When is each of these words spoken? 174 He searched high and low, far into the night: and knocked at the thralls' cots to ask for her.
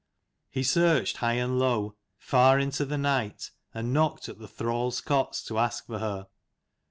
174 0.53 0.59
He 0.59 0.63
searched 0.99 1.17
high 1.17 1.33
and 1.35 1.59
low, 1.59 1.95
far 2.17 2.57
into 2.57 2.85
the 2.85 2.97
night: 2.97 3.51
and 3.71 3.93
knocked 3.93 4.27
at 4.29 4.39
the 4.39 4.47
thralls' 4.47 4.99
cots 4.99 5.43
to 5.43 5.59
ask 5.59 5.85
for 5.85 5.99
her. 5.99 6.25